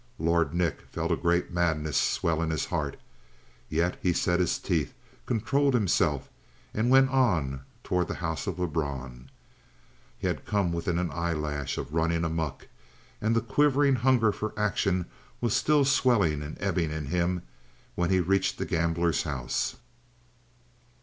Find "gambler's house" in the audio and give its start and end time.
18.65-19.75